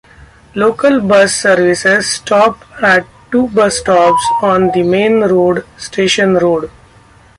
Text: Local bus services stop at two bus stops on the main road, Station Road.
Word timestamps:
Local 0.55 0.99
bus 0.99 1.31
services 1.35 2.09
stop 2.09 2.65
at 2.81 3.05
two 3.29 3.49
bus 3.49 3.77
stops 3.81 4.25
on 4.41 4.71
the 4.71 4.81
main 4.81 5.19
road, 5.19 5.63
Station 5.77 6.33
Road. 6.37 6.71